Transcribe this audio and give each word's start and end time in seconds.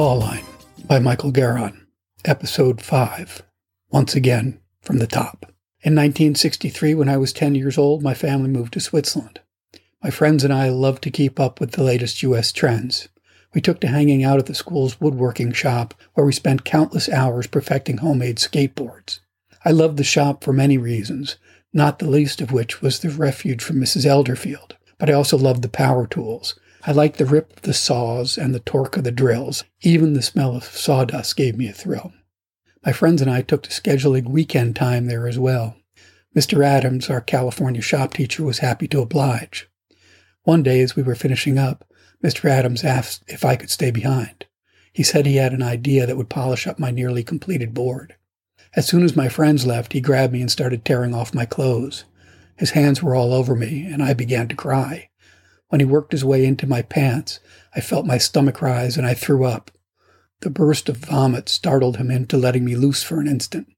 Fall 0.00 0.20
Line 0.20 0.46
by 0.86 0.98
Michael 0.98 1.30
Garon, 1.30 1.86
Episode 2.24 2.80
5. 2.80 3.42
Once 3.90 4.14
again, 4.14 4.58
from 4.80 4.96
the 4.96 5.06
top. 5.06 5.42
In 5.82 5.94
1963, 5.94 6.94
when 6.94 7.10
I 7.10 7.18
was 7.18 7.34
10 7.34 7.54
years 7.54 7.76
old, 7.76 8.02
my 8.02 8.14
family 8.14 8.48
moved 8.48 8.72
to 8.72 8.80
Switzerland. 8.80 9.40
My 10.02 10.08
friends 10.08 10.42
and 10.42 10.54
I 10.54 10.70
loved 10.70 11.02
to 11.02 11.10
keep 11.10 11.38
up 11.38 11.60
with 11.60 11.72
the 11.72 11.82
latest 11.82 12.22
U.S. 12.22 12.50
trends. 12.50 13.10
We 13.52 13.60
took 13.60 13.78
to 13.80 13.88
hanging 13.88 14.24
out 14.24 14.38
at 14.38 14.46
the 14.46 14.54
school's 14.54 14.98
woodworking 15.02 15.52
shop, 15.52 15.92
where 16.14 16.24
we 16.24 16.32
spent 16.32 16.64
countless 16.64 17.06
hours 17.10 17.46
perfecting 17.46 17.98
homemade 17.98 18.38
skateboards. 18.38 19.20
I 19.66 19.70
loved 19.70 19.98
the 19.98 20.02
shop 20.02 20.42
for 20.42 20.54
many 20.54 20.78
reasons, 20.78 21.36
not 21.74 21.98
the 21.98 22.08
least 22.08 22.40
of 22.40 22.52
which 22.52 22.80
was 22.80 23.00
the 23.00 23.10
refuge 23.10 23.62
from 23.62 23.76
Mrs. 23.76 24.06
Elderfield. 24.06 24.76
But 24.96 25.10
I 25.10 25.12
also 25.12 25.36
loved 25.36 25.60
the 25.60 25.68
power 25.68 26.06
tools, 26.06 26.58
I 26.86 26.92
liked 26.92 27.18
the 27.18 27.26
rip 27.26 27.56
of 27.56 27.62
the 27.62 27.74
saws 27.74 28.38
and 28.38 28.54
the 28.54 28.60
torque 28.60 28.96
of 28.96 29.04
the 29.04 29.12
drills. 29.12 29.64
Even 29.82 30.14
the 30.14 30.22
smell 30.22 30.56
of 30.56 30.64
sawdust 30.64 31.36
gave 31.36 31.56
me 31.56 31.68
a 31.68 31.72
thrill. 31.72 32.12
My 32.84 32.92
friends 32.92 33.20
and 33.20 33.30
I 33.30 33.42
took 33.42 33.62
to 33.64 33.70
scheduling 33.70 34.30
weekend 34.30 34.76
time 34.76 35.06
there 35.06 35.28
as 35.28 35.38
well. 35.38 35.76
Mr. 36.34 36.64
Adams, 36.64 37.10
our 37.10 37.20
California 37.20 37.82
shop 37.82 38.14
teacher, 38.14 38.44
was 38.44 38.60
happy 38.60 38.88
to 38.88 39.00
oblige. 39.00 39.68
One 40.44 40.62
day, 40.62 40.80
as 40.80 40.96
we 40.96 41.02
were 41.02 41.14
finishing 41.14 41.58
up, 41.58 41.84
Mr. 42.24 42.48
Adams 42.48 42.82
asked 42.82 43.24
if 43.28 43.44
I 43.44 43.56
could 43.56 43.70
stay 43.70 43.90
behind. 43.90 44.46
He 44.92 45.02
said 45.02 45.26
he 45.26 45.36
had 45.36 45.52
an 45.52 45.62
idea 45.62 46.06
that 46.06 46.16
would 46.16 46.30
polish 46.30 46.66
up 46.66 46.78
my 46.78 46.90
nearly 46.90 47.22
completed 47.22 47.74
board. 47.74 48.14
As 48.74 48.86
soon 48.88 49.04
as 49.04 49.14
my 49.14 49.28
friends 49.28 49.66
left, 49.66 49.92
he 49.92 50.00
grabbed 50.00 50.32
me 50.32 50.40
and 50.40 50.50
started 50.50 50.84
tearing 50.84 51.14
off 51.14 51.34
my 51.34 51.44
clothes. 51.44 52.04
His 52.56 52.70
hands 52.70 53.02
were 53.02 53.14
all 53.14 53.34
over 53.34 53.54
me, 53.54 53.84
and 53.84 54.02
I 54.02 54.14
began 54.14 54.48
to 54.48 54.56
cry. 54.56 55.09
When 55.70 55.78
he 55.78 55.86
worked 55.86 56.10
his 56.10 56.24
way 56.24 56.44
into 56.44 56.66
my 56.66 56.82
pants, 56.82 57.38
I 57.76 57.80
felt 57.80 58.04
my 58.04 58.18
stomach 58.18 58.60
rise 58.60 58.96
and 58.96 59.06
I 59.06 59.14
threw 59.14 59.44
up. 59.44 59.70
The 60.40 60.50
burst 60.50 60.88
of 60.88 60.96
vomit 60.96 61.48
startled 61.48 61.96
him 61.96 62.10
into 62.10 62.36
letting 62.36 62.64
me 62.64 62.74
loose 62.74 63.04
for 63.04 63.20
an 63.20 63.28
instant. 63.28 63.68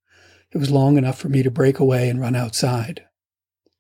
It 0.53 0.59
was 0.59 0.71
long 0.71 0.97
enough 0.97 1.19
for 1.19 1.29
me 1.29 1.43
to 1.43 1.51
break 1.51 1.79
away 1.79 2.09
and 2.09 2.19
run 2.19 2.35
outside. 2.35 3.05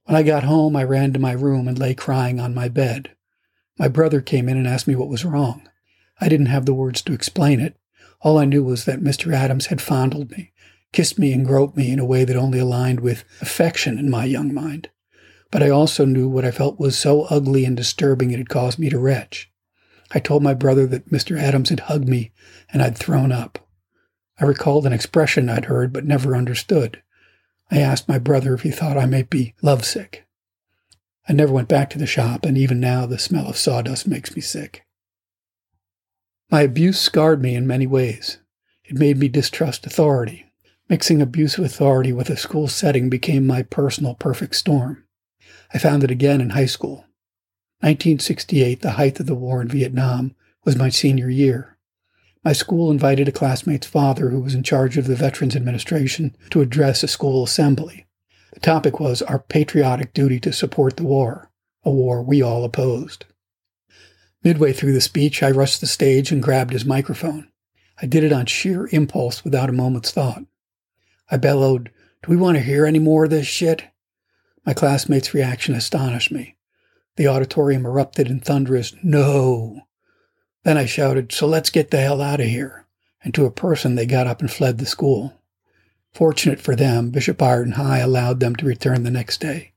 When 0.04 0.14
I 0.14 0.22
got 0.22 0.44
home, 0.44 0.76
I 0.76 0.84
ran 0.84 1.14
to 1.14 1.18
my 1.18 1.32
room 1.32 1.66
and 1.66 1.78
lay 1.78 1.94
crying 1.94 2.38
on 2.38 2.54
my 2.54 2.68
bed. 2.68 3.12
My 3.78 3.88
brother 3.88 4.20
came 4.20 4.46
in 4.46 4.58
and 4.58 4.68
asked 4.68 4.86
me 4.86 4.94
what 4.94 5.08
was 5.08 5.24
wrong. 5.24 5.66
I 6.20 6.28
didn't 6.28 6.46
have 6.46 6.66
the 6.66 6.74
words 6.74 7.00
to 7.02 7.14
explain 7.14 7.60
it. 7.60 7.76
All 8.20 8.36
I 8.36 8.44
knew 8.44 8.62
was 8.62 8.84
that 8.84 9.00
Mr. 9.00 9.34
Adams 9.34 9.66
had 9.66 9.80
fondled 9.80 10.30
me, 10.32 10.52
kissed 10.92 11.18
me, 11.18 11.32
and 11.32 11.46
groped 11.46 11.78
me 11.78 11.90
in 11.90 11.98
a 11.98 12.04
way 12.04 12.26
that 12.26 12.36
only 12.36 12.58
aligned 12.58 13.00
with 13.00 13.24
affection 13.40 13.98
in 13.98 14.10
my 14.10 14.26
young 14.26 14.52
mind 14.52 14.90
but 15.52 15.62
I 15.62 15.68
also 15.68 16.04
knew 16.06 16.28
what 16.28 16.46
I 16.46 16.50
felt 16.50 16.80
was 16.80 16.98
so 16.98 17.24
ugly 17.24 17.64
and 17.66 17.76
disturbing 17.76 18.30
it 18.32 18.38
had 18.38 18.48
caused 18.48 18.78
me 18.78 18.88
to 18.88 18.98
retch. 18.98 19.52
I 20.10 20.18
told 20.18 20.42
my 20.42 20.54
brother 20.54 20.86
that 20.86 21.10
Mr. 21.10 21.38
Adams 21.38 21.68
had 21.68 21.80
hugged 21.80 22.08
me 22.08 22.32
and 22.72 22.82
I'd 22.82 22.96
thrown 22.96 23.30
up. 23.30 23.58
I 24.40 24.46
recalled 24.46 24.86
an 24.86 24.94
expression 24.94 25.50
I'd 25.50 25.66
heard 25.66 25.92
but 25.92 26.06
never 26.06 26.34
understood. 26.34 27.02
I 27.70 27.78
asked 27.78 28.08
my 28.08 28.18
brother 28.18 28.54
if 28.54 28.62
he 28.62 28.70
thought 28.70 28.96
I 28.96 29.06
might 29.06 29.30
be 29.30 29.54
lovesick. 29.62 30.26
I 31.28 31.34
never 31.34 31.52
went 31.52 31.68
back 31.68 31.90
to 31.90 31.98
the 31.98 32.06
shop, 32.06 32.44
and 32.44 32.58
even 32.58 32.80
now 32.80 33.06
the 33.06 33.18
smell 33.18 33.46
of 33.46 33.56
sawdust 33.56 34.08
makes 34.08 34.34
me 34.34 34.42
sick. 34.42 34.84
My 36.50 36.62
abuse 36.62 36.98
scarred 36.98 37.40
me 37.40 37.54
in 37.54 37.66
many 37.66 37.86
ways. 37.86 38.38
It 38.84 38.98
made 38.98 39.18
me 39.18 39.28
distrust 39.28 39.86
authority. 39.86 40.46
Mixing 40.88 41.22
abuse 41.22 41.56
of 41.56 41.64
authority 41.64 42.12
with 42.12 42.28
a 42.28 42.36
school 42.36 42.68
setting 42.68 43.08
became 43.08 43.46
my 43.46 43.62
personal 43.62 44.14
perfect 44.14 44.56
storm. 44.56 45.04
I 45.72 45.78
found 45.78 46.04
it 46.04 46.10
again 46.10 46.40
in 46.40 46.50
high 46.50 46.66
school. 46.66 47.06
1968, 47.80 48.80
the 48.80 48.92
height 48.92 49.18
of 49.18 49.26
the 49.26 49.34
war 49.34 49.60
in 49.60 49.68
Vietnam, 49.68 50.34
was 50.64 50.76
my 50.76 50.88
senior 50.88 51.28
year. 51.28 51.76
My 52.44 52.52
school 52.52 52.90
invited 52.90 53.28
a 53.28 53.32
classmate's 53.32 53.86
father, 53.86 54.30
who 54.30 54.40
was 54.40 54.54
in 54.54 54.62
charge 54.62 54.96
of 54.96 55.06
the 55.06 55.16
Veterans 55.16 55.56
Administration, 55.56 56.36
to 56.50 56.60
address 56.60 57.02
a 57.02 57.08
school 57.08 57.44
assembly. 57.44 58.06
The 58.52 58.60
topic 58.60 59.00
was 59.00 59.22
our 59.22 59.38
patriotic 59.38 60.12
duty 60.12 60.38
to 60.40 60.52
support 60.52 60.96
the 60.96 61.04
war, 61.04 61.50
a 61.84 61.90
war 61.90 62.22
we 62.22 62.42
all 62.42 62.64
opposed. 62.64 63.24
Midway 64.44 64.72
through 64.72 64.92
the 64.92 65.00
speech, 65.00 65.42
I 65.42 65.50
rushed 65.50 65.80
the 65.80 65.86
stage 65.86 66.32
and 66.32 66.42
grabbed 66.42 66.72
his 66.72 66.84
microphone. 66.84 67.48
I 68.00 68.06
did 68.06 68.24
it 68.24 68.32
on 68.32 68.46
sheer 68.46 68.88
impulse 68.90 69.44
without 69.44 69.68
a 69.68 69.72
moment's 69.72 70.10
thought. 70.10 70.44
I 71.30 71.36
bellowed, 71.36 71.90
Do 72.22 72.30
we 72.30 72.36
want 72.36 72.56
to 72.56 72.62
hear 72.62 72.84
any 72.84 72.98
more 72.98 73.24
of 73.24 73.30
this 73.30 73.46
shit? 73.46 73.84
My 74.64 74.74
classmates' 74.74 75.34
reaction 75.34 75.74
astonished 75.74 76.30
me. 76.30 76.56
The 77.16 77.26
auditorium 77.26 77.84
erupted 77.84 78.28
in 78.28 78.40
thunderous 78.40 78.94
no. 79.02 79.82
Then 80.64 80.76
I 80.76 80.86
shouted, 80.86 81.32
So 81.32 81.46
let's 81.46 81.70
get 81.70 81.90
the 81.90 82.00
hell 82.00 82.22
out 82.22 82.40
of 82.40 82.46
here. 82.46 82.86
And 83.24 83.34
to 83.34 83.46
a 83.46 83.50
person, 83.50 83.94
they 83.94 84.06
got 84.06 84.26
up 84.26 84.40
and 84.40 84.50
fled 84.50 84.78
the 84.78 84.86
school. 84.86 85.34
Fortunate 86.12 86.60
for 86.60 86.76
them, 86.76 87.10
Bishop 87.10 87.40
Ireton 87.40 87.72
High 87.72 87.98
allowed 87.98 88.40
them 88.40 88.54
to 88.56 88.66
return 88.66 89.02
the 89.02 89.10
next 89.10 89.40
day. 89.40 89.72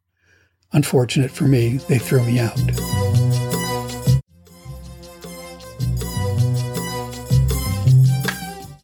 Unfortunate 0.72 1.32
for 1.32 1.46
me, 1.46 1.78
they 1.78 2.00
threw 2.00 2.24
me 2.24 2.40
out. 2.40 2.60